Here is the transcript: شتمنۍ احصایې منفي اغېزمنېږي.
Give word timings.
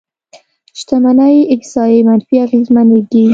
شتمنۍ 0.79 1.35
احصایې 1.53 1.99
منفي 2.07 2.35
اغېزمنېږي. 2.45 3.25